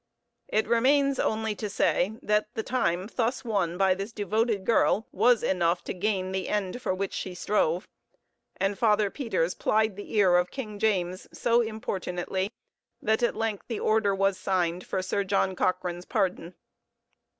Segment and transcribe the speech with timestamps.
[0.47, 5.43] It remains only to say that the time thus won by this devoted girl was
[5.43, 7.87] enough to gain the end for which she strove;
[8.57, 12.51] and Father Peters plied the ear of King James so importunately
[12.99, 16.55] that at length the order was signed for Sir John Cochrane's pardon.